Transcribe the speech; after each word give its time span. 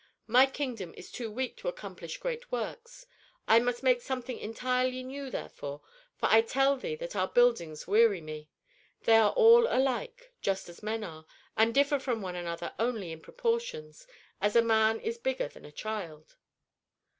My 0.25 0.47
kingdom 0.47 0.95
is 0.97 1.11
too 1.11 1.29
weak 1.29 1.57
to 1.57 1.67
accomplish 1.67 2.17
great 2.17 2.51
works. 2.51 3.05
I 3.47 3.59
must 3.59 3.83
make 3.83 4.01
something 4.01 4.39
entirely 4.39 5.03
new, 5.03 5.29
therefore, 5.29 5.81
for 6.17 6.25
I 6.27 6.41
tell 6.41 6.75
thee 6.75 6.95
that 6.95 7.15
our 7.15 7.27
buildings 7.27 7.85
weary 7.85 8.19
me. 8.19 8.49
They 9.03 9.17
are 9.17 9.29
all 9.33 9.67
alike, 9.67 10.33
just 10.41 10.67
as 10.69 10.81
men 10.81 11.03
are, 11.03 11.27
and 11.55 11.71
differ 11.71 11.99
from 11.99 12.23
one 12.23 12.35
another 12.35 12.73
only 12.79 13.11
in 13.11 13.21
proportions, 13.21 14.07
as 14.41 14.55
a 14.55 14.63
man 14.63 14.99
is 15.01 15.19
bigger 15.19 15.47
than 15.47 15.65
a 15.65 15.71
child." 15.71 16.35